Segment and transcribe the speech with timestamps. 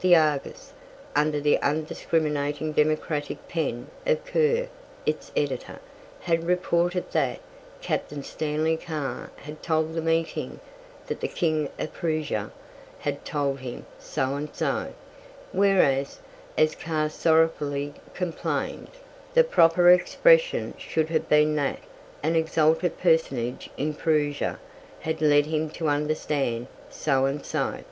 [0.00, 0.72] The "Argus",
[1.14, 4.66] under the undiscriminating democratic pen of Kerr,
[5.06, 5.78] its editor,
[6.22, 7.38] had reported that
[7.80, 10.58] "Captain Stanley Carr had told the meeting
[11.06, 12.50] that the King of Prussia
[12.98, 14.92] had told him" so and so;
[15.52, 16.18] whereas,
[16.58, 18.90] as Carr sorrowfully complained,
[19.34, 21.78] the proper expression should have been that
[22.24, 24.58] "an exalted personage in Prussia
[25.02, 27.84] had led him to understand" so and so.